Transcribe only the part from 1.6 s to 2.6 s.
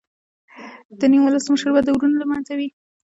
به د ورونو له منځه